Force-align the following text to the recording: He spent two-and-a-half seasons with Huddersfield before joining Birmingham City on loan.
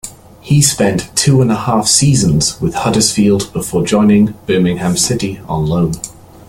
He 0.41 0.63
spent 0.63 1.15
two-and-a-half 1.15 1.85
seasons 1.87 2.59
with 2.59 2.73
Huddersfield 2.73 3.53
before 3.53 3.85
joining 3.85 4.33
Birmingham 4.47 4.97
City 4.97 5.37
on 5.47 5.67
loan. 5.67 5.91